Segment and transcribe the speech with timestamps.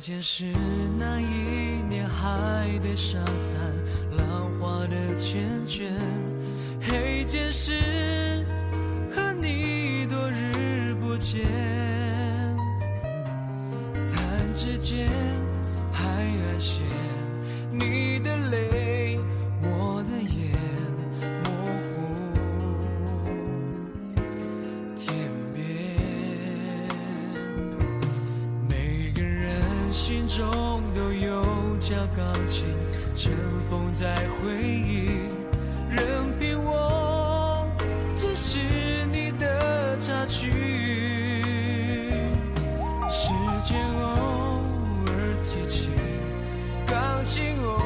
[0.00, 0.46] 见是
[0.98, 5.90] 那一年，海的沙滩，浪花的缱绻。
[6.80, 8.42] 黑键是
[9.14, 11.46] 和你多日不见，
[14.10, 15.10] 弹指间
[15.92, 16.80] 海岸线，
[17.70, 18.19] 你
[31.90, 32.64] 有架钢琴，
[33.16, 33.32] 尘
[33.68, 35.22] 封在回忆。
[35.90, 35.98] 任
[36.38, 37.68] 凭我
[38.14, 38.58] 只是
[39.10, 41.42] 你的插曲，
[43.10, 43.32] 时
[43.64, 44.62] 间偶
[45.06, 45.10] 尔
[45.44, 45.88] 提起，
[46.86, 47.79] 钢琴偶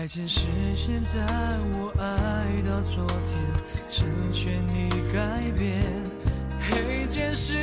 [0.00, 0.02] 慨。
[0.02, 1.20] 白天实现在
[1.74, 3.36] 我爱到昨天，
[3.86, 5.82] 成全你改变；
[6.58, 7.58] 黑键是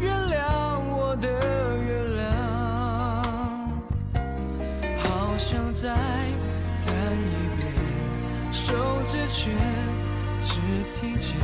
[0.00, 1.28] 原谅我的
[1.86, 2.26] 原谅。
[4.98, 5.94] 好想再
[6.84, 7.70] 弹一遍，
[8.50, 8.74] 手
[9.04, 9.52] 指却
[10.40, 10.58] 只
[10.92, 11.36] 听见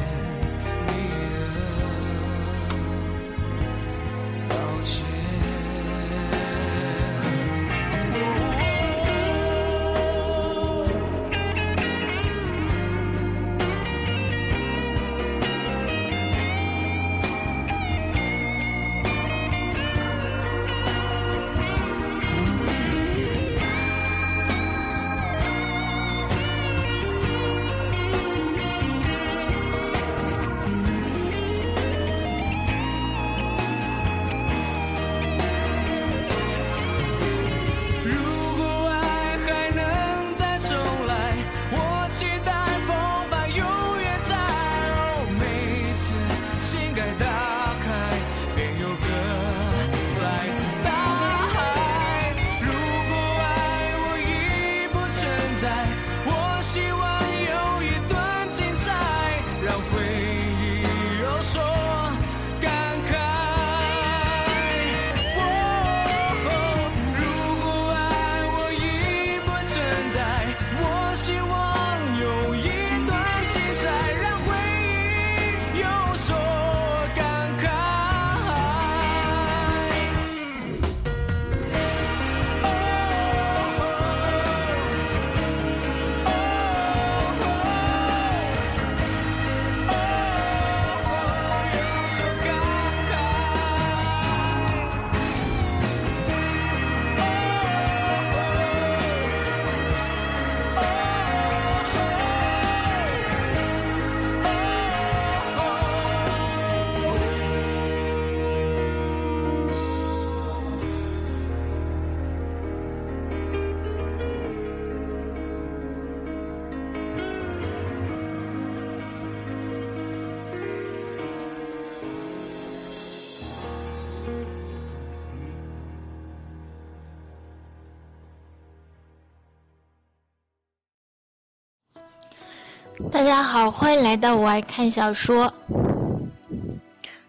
[133.11, 135.47] 大家好，欢迎来到我爱看小说《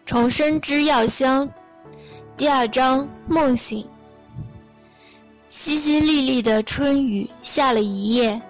[0.06, 1.48] 重生之药香》
[2.36, 3.86] 第二章梦醒。
[5.50, 8.42] 淅淅沥沥的春雨下了一夜，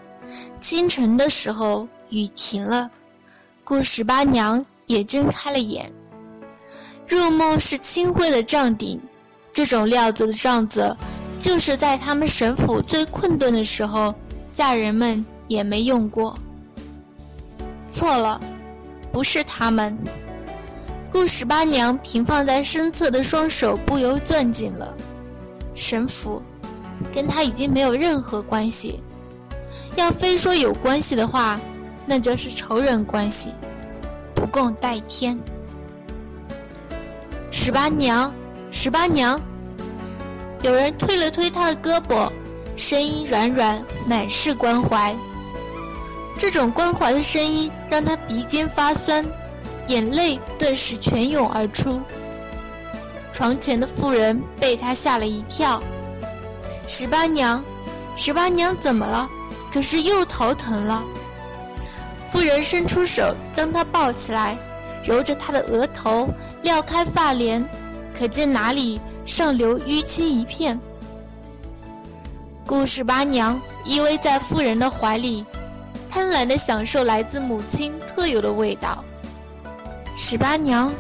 [0.60, 2.90] 清晨的时候雨停了，
[3.64, 5.92] 顾十八娘也睁开了眼。
[7.08, 9.00] 入梦是清灰的帐顶，
[9.52, 10.96] 这种料子的帐子，
[11.40, 14.14] 就是在他们神府最困顿的时候，
[14.48, 16.38] 下人们也没用过。
[17.94, 18.42] 错了，
[19.12, 19.96] 不是他们。
[21.12, 24.92] 顾十八娘平放在身侧的双手不由攥紧了。
[25.76, 26.42] 神符
[27.14, 29.00] 跟他已经没有任何关系。
[29.96, 31.60] 要非说有关系的话，
[32.08, 33.52] 那就是仇人关系，
[34.34, 35.40] 不共戴天。
[37.52, 38.34] 十八娘，
[38.72, 39.40] 十八娘，
[40.64, 42.28] 有人推了推她的胳膊，
[42.76, 45.16] 声音软软，满是关怀。
[46.44, 49.26] 这种关怀的声音让他鼻尖发酸，
[49.88, 52.02] 眼泪顿时泉涌而出。
[53.32, 55.82] 床前的妇人被他吓了一跳。
[56.86, 57.64] 十八娘，
[58.18, 59.30] 十八娘怎么了？
[59.72, 61.02] 可是又头疼了。
[62.28, 64.58] 妇人伸出手将他抱起来，
[65.06, 66.28] 揉着他的额头，
[66.62, 67.66] 撩开发帘，
[68.14, 70.78] 可见哪里上流淤青一片。
[72.68, 75.46] 顾十八娘依偎在妇人的怀里，
[76.14, 79.04] 贪婪地享受来自母亲特有的味道。
[80.16, 80.94] 十八娘，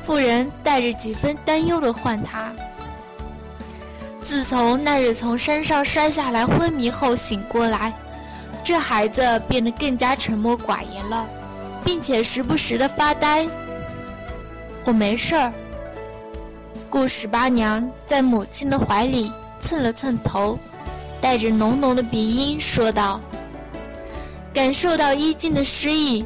[0.00, 2.50] 妇人带着几分担忧地唤他。
[4.22, 7.92] 自从那日从山上摔下来昏迷后醒过来。
[8.64, 11.28] 这孩子变得更加沉默寡言了，
[11.84, 13.46] 并且时不时的发呆。
[14.86, 15.52] 我没事儿。
[16.88, 20.58] 顾十八娘在母亲的怀里蹭了蹭头，
[21.20, 23.20] 带着浓浓的鼻音说道
[24.52, 26.24] ：“感受到衣襟的诗意，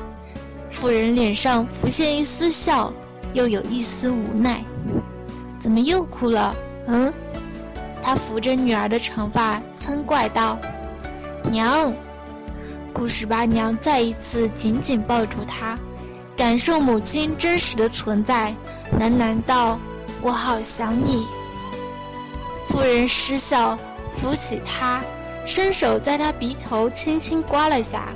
[0.68, 2.92] 妇人脸上浮现一丝笑，
[3.32, 4.64] 又有一丝无奈。
[5.58, 6.54] 怎么又哭了？
[6.86, 7.12] 嗯？”
[8.02, 10.58] 她扶着女儿的长发，嗔怪道
[11.50, 11.92] ：“娘。”
[12.92, 15.78] 顾十八娘再一次紧紧抱住他，
[16.36, 18.54] 感受母亲真实的存在，
[18.98, 19.78] 喃喃道
[20.22, 21.26] ：“我好想你。”
[22.66, 23.78] 妇人失笑，
[24.12, 25.02] 扶起他，
[25.46, 28.08] 伸手在他鼻头轻轻刮了下。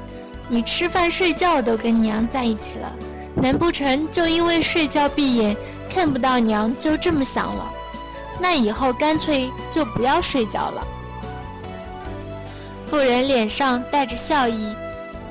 [0.48, 2.90] “你吃饭睡觉都跟娘在一起了，
[3.36, 5.54] 难不成就因为睡觉闭眼
[5.88, 7.70] 看不到娘就这么想了？
[8.40, 10.86] 那以后干脆就不要睡觉了。”
[12.86, 14.74] 妇人脸上带着笑意，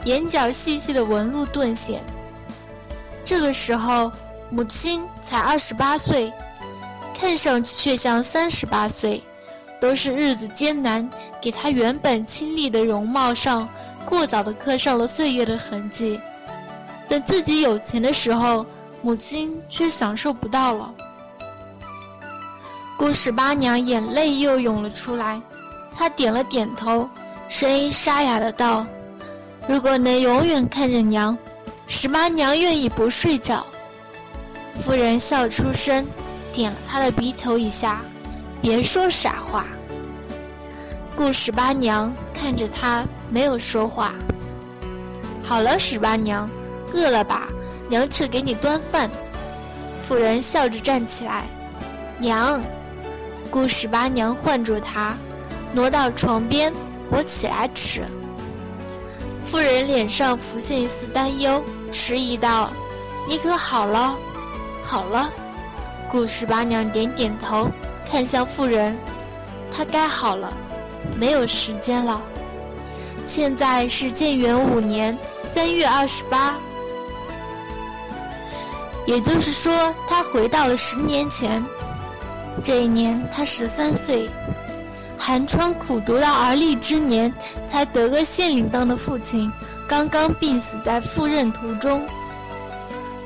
[0.03, 2.03] 眼角细细的纹路顿显。
[3.25, 4.11] 这个时候，
[4.51, 6.31] 母亲才二十八岁，
[7.19, 9.23] 看上去却像三十八岁，
[9.79, 11.07] 都是日子艰难，
[11.41, 13.67] 给她原本清丽的容貌上
[14.05, 16.19] 过早的刻上了岁月的痕迹。
[17.07, 18.65] 等自己有钱的时候，
[19.01, 20.93] 母亲却享受不到了。
[22.97, 25.41] 顾十八娘眼泪又涌了出来，
[25.95, 27.07] 她点了点头。
[27.47, 28.85] 声音沙哑的道
[29.69, 31.37] ：“如果能永远看着娘，
[31.87, 33.65] 十八娘愿意不睡觉。”
[34.81, 36.05] 夫人笑出声，
[36.51, 38.01] 点了他的鼻头一下
[38.61, 39.65] ：“别说傻话。”
[41.15, 44.13] 顾十八娘看着他，没有说话。
[45.43, 46.49] 好了，十八娘，
[46.93, 47.47] 饿了吧？
[47.89, 49.09] 娘去给你端饭。
[50.03, 51.45] 妇人笑着站起来
[52.19, 52.61] ：“娘。”
[53.49, 55.17] 顾十八娘唤住他，
[55.73, 56.71] 挪到床边。
[57.09, 58.05] 我起来吃。
[59.41, 62.69] 妇人脸上浮现一丝担忧，迟疑道
[63.27, 64.17] ：“你可好了？
[64.83, 65.31] 好了。”
[66.11, 67.69] 顾十八娘点点头，
[68.09, 68.97] 看向妇人
[69.69, 70.53] ：“她该好了，
[71.17, 72.21] 没有时间了。
[73.25, 76.55] 现在是建元五年三月二十八，
[79.05, 81.63] 也就是说，她回到了十年前。
[82.63, 84.29] 这一年，她十三岁。”
[85.19, 87.33] 寒窗苦读到而立之年，
[87.65, 89.51] 才得个县令当的父亲，
[89.87, 92.05] 刚刚病死在赴任途中。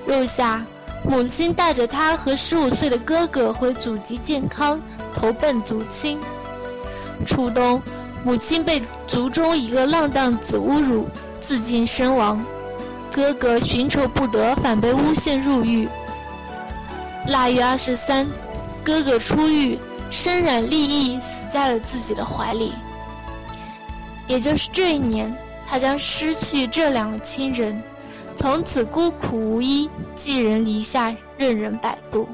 [0.06, 0.66] 入夏，
[1.04, 4.80] 母亲带着他和十五岁的哥哥回祖籍健康，
[5.14, 6.20] 投奔族亲。
[7.26, 7.82] 初冬，
[8.24, 11.08] 母亲被族中一个浪荡子侮辱，
[11.40, 12.44] 自尽身亡。
[13.12, 15.88] 哥哥寻仇不得，反被诬陷入狱。
[17.28, 18.28] 腊月二十三，
[18.84, 19.78] 哥哥出狱。
[20.10, 22.74] 身染利益，死在了自己的怀里。
[24.28, 25.34] 也就是这一年，
[25.66, 27.82] 他将失去这两个亲人，
[28.42, 32.28] 从此孤苦无依，寄人篱下，任人摆布。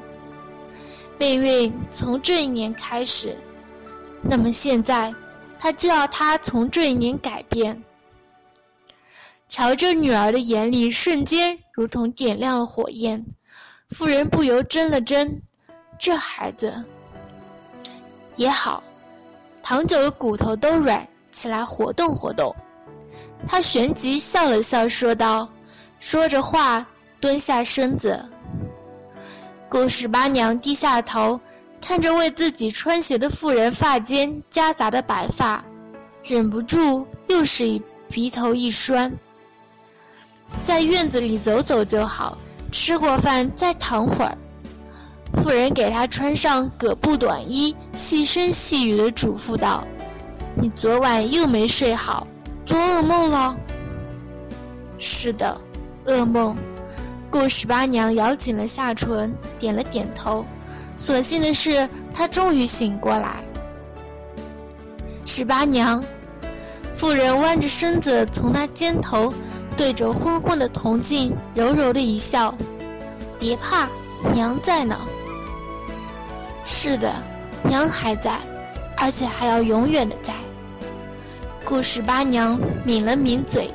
[1.17, 3.35] 命运从这一年开始，
[4.21, 5.13] 那么现在，
[5.59, 7.83] 他就要他从这一年改变。
[9.49, 13.21] 瞧着女儿的眼里，瞬间如同点亮了火焰。
[13.89, 15.29] 妇人不由怔了怔，
[15.99, 16.81] 这孩子。
[18.37, 18.81] 也好，
[19.61, 22.55] 躺久了骨头都软，起来活动活动。
[23.45, 25.49] 他旋即笑了笑，说道
[25.99, 26.85] ：“说着话，
[27.19, 28.23] 蹲下身子。”
[29.69, 31.39] 顾十八娘低下头，
[31.81, 35.63] 看着为自己穿鞋的妇人发间夹杂的白发，
[36.23, 39.11] 忍不住又是一鼻头一酸。
[40.63, 42.37] 在院子里走走就好，
[42.71, 44.37] 吃过饭再躺会儿。
[45.33, 49.85] 妇人给他穿上葛布短衣，细声细语地嘱咐道
[50.55, 52.25] ：“你昨晚又没睡好，
[52.65, 53.57] 做噩梦了。
[54.97, 55.59] ”“是的，
[56.07, 56.55] 噩梦。”
[57.29, 60.45] 顾十八娘咬紧了下唇，点了点头。
[60.95, 63.43] 所幸的是，她终于醒过来。
[65.25, 66.03] 十八娘，
[66.95, 69.31] 妇人弯着身子，从那肩头
[69.75, 72.55] 对着昏昏的铜镜柔柔的一笑
[73.37, 73.87] ：“别怕，
[74.33, 74.97] 娘在呢。”
[76.65, 77.13] 是的，
[77.61, 78.39] 娘还在，
[78.97, 80.33] 而且还要永远的在。
[81.63, 83.69] 顾十八娘抿了抿嘴，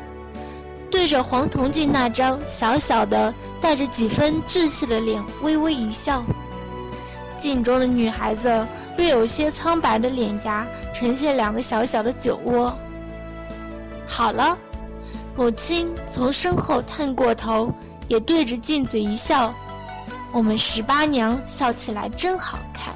[0.93, 3.33] 对着黄铜镜那张小小的、
[3.63, 6.23] 带着几分稚气的脸微微一笑。
[7.39, 8.65] 镜中的女孩子
[8.99, 12.77] 略有些苍白的脸颊，呈现两个小小的酒窝。
[14.07, 14.57] 好了，
[15.35, 17.73] 母亲从身后探过头，
[18.07, 19.53] 也对着镜子一笑。
[20.31, 22.95] 我们十八娘笑起来真好看。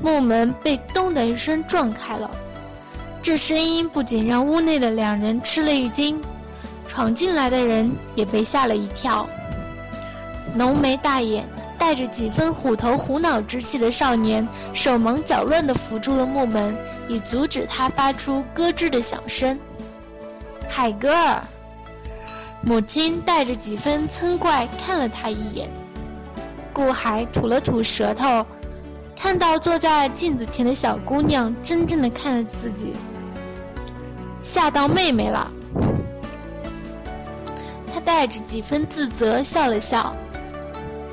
[0.00, 2.30] 木门被咚的一声撞开了。
[3.28, 6.18] 这声音不仅让屋内的两人吃了一惊，
[6.86, 9.28] 闯进来的人也被吓了一跳。
[10.54, 16.74] 浓眉大眼、带着几分虎头虎脑之气的少年，手忙脚乱地扶住了木门，
[17.06, 19.60] 以阻止他发出咯吱的响声。
[20.66, 21.42] 海格尔，
[22.62, 25.68] 母亲带着几分嗔怪看了他一眼。
[26.72, 28.46] 顾海吐了吐舌头，
[29.14, 32.94] 看到坐在镜子前的小姑娘，怔怔地看了自己。
[34.40, 35.50] 吓到妹妹了，
[37.92, 40.14] 他带着几分自责笑了笑。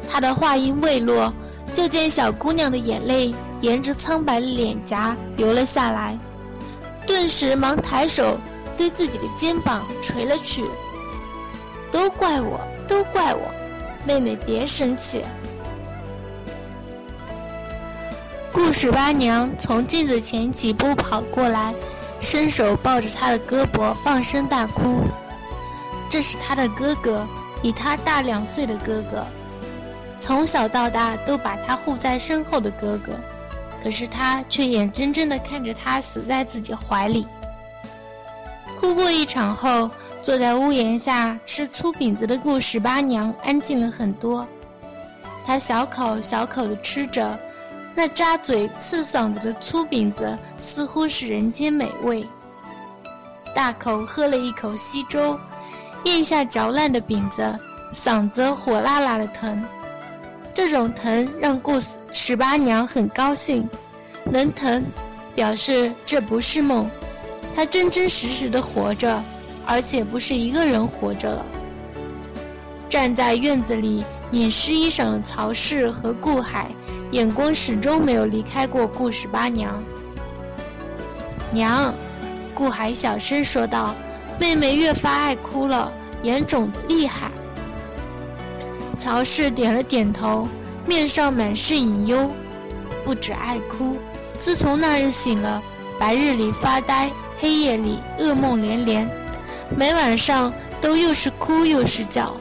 [0.07, 1.33] 他的话音未落，
[1.73, 6.17] 就见小姑娘的眼泪沿着苍白的脸颊流了下来，
[7.07, 8.37] 顿时忙抬手
[8.77, 10.63] 对自己的肩膀捶了去。
[11.91, 13.41] 都怪我，都怪我，
[14.05, 15.23] 妹妹别生气。
[18.53, 21.73] 顾十八娘从镜子前几步跑过来。
[22.19, 25.01] 伸手抱着他的胳膊，放声大哭。
[26.09, 27.27] 这是他的哥哥，
[27.61, 29.25] 比他大两岁的哥哥，
[30.19, 33.13] 从小到大都把他护在身后的哥哥，
[33.83, 37.27] 可是他却眼睁睁地看着他死在自己怀里。
[38.79, 39.89] 哭过一场后，
[40.21, 44.47] 坐在屋檐下吃粗饼子的顾十八娘安静了很多，
[45.45, 47.37] 她小口小口地吃着。
[47.95, 52.27] 那扎嘴刺嗓子的粗饼子似乎是人间美味。
[53.55, 55.39] 大口喝了一口稀粥，
[56.03, 57.57] 咽下嚼烂的饼子，
[57.93, 59.63] 嗓子火辣辣的疼。
[60.53, 61.79] 这种疼让顾
[62.11, 63.67] 十八娘很高兴，
[64.25, 64.83] 能疼，
[65.33, 66.89] 表示这不是梦，
[67.55, 69.23] 她真真实实的活着，
[69.65, 71.45] 而且不是一个人活着了。
[72.95, 76.71] 站在院子里拧湿衣裳的曹氏和顾海。
[77.11, 79.83] 眼光始终没有离开过顾十八娘。
[81.51, 81.93] 娘，
[82.53, 83.93] 顾海小声说道
[84.39, 85.91] ：“妹妹越发爱哭了，
[86.23, 87.29] 眼肿得厉害。”
[88.97, 90.47] 曹氏点了点头，
[90.85, 92.31] 面上满是隐忧。
[93.03, 93.97] 不止爱哭，
[94.39, 95.61] 自从那日醒了，
[95.99, 99.09] 白日里发呆，黑夜里噩梦连连，
[99.75, 102.33] 每晚上都又是哭又是叫。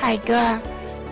[0.00, 0.60] 海格尔，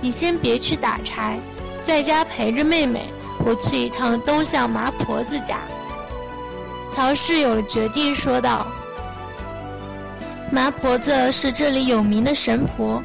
[0.01, 1.39] 你先别去打柴。
[1.83, 3.07] 在家陪着妹妹，
[3.45, 5.59] 我去一趟东巷麻婆子家。
[6.91, 8.67] 曹氏有了决定，说道
[10.51, 13.03] ：“麻婆子是这里有名的神婆。”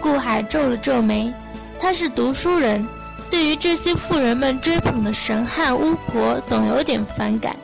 [0.00, 1.32] 顾海皱了皱眉，
[1.80, 2.86] 他是读书人，
[3.28, 7.56] 对于这些富人们追捧的神汉巫婆总有点反感，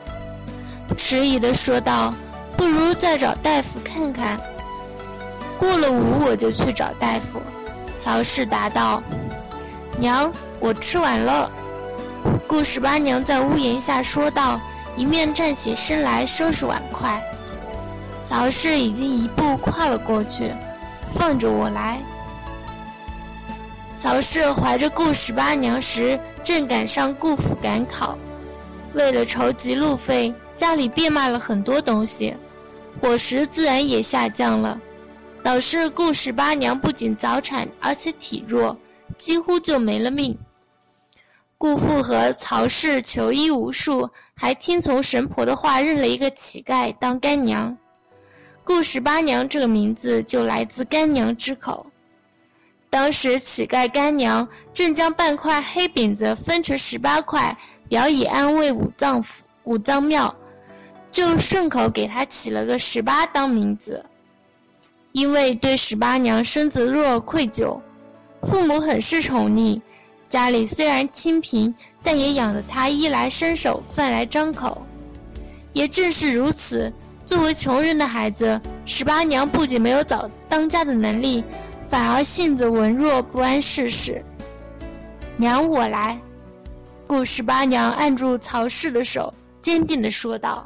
[0.97, 2.13] 迟疑地说道
[2.57, 4.39] ：“不如再找大夫看看。”
[5.63, 7.41] 过了午，我就去找大夫。”
[7.97, 9.01] 曹氏答道
[9.97, 11.51] ：“娘。”我吃完了，
[12.47, 14.61] 顾十八娘在屋檐下说道，
[14.97, 17.21] 一面站起身来收拾碗筷。
[18.25, 20.53] 曹氏已经一步跨了过去，
[21.11, 21.99] 放着我来。
[23.99, 28.17] 曹氏怀着顾十八娘时，正赶上顾府赶考，
[28.95, 32.37] 为了筹集路费，家里变卖了很多东西，
[33.01, 34.81] 伙食自然也下降了，
[35.43, 38.77] 导致顾十八娘不仅早产，而且体弱，
[39.19, 40.39] 几乎就没了命。
[41.59, 47.77] 顾父和曹氏求医无数，还听从神婆的话认了一个乞丐当干娘。
[48.65, 51.85] 顾十八娘这个名字就来自干娘之口。
[52.89, 57.57] 当时乞丐干娘正将半块黑饼子分成十八块，
[57.89, 60.35] 表以安慰五脏府五脏庙，
[61.11, 64.05] 就顺口给她起了个十八当名字。
[65.13, 67.79] 因为对十八娘身子弱愧疚，
[68.43, 69.81] 父母很是宠溺。
[70.29, 74.81] 家里虽然清贫，但也养得她衣来伸手、饭来张口。
[75.75, 76.91] 也正是如此，
[77.25, 81.45] 作为穷人的孩子，十八娘不仅没有早当家的能力，
[81.87, 84.25] 反而性子文弱，不谙世事。
[85.37, 86.19] 娘，我来。
[87.07, 90.65] 顾十八娘按住曹氏的手，坚定地说道。